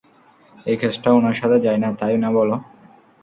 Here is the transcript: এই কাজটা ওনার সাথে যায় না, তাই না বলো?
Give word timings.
এই 0.65 0.77
কাজটা 0.81 1.09
ওনার 1.13 1.35
সাথে 1.39 1.57
যায় 1.65 1.79
না, 1.83 1.89
তাই 1.99 2.15
না 2.23 2.29
বলো? 2.37 2.55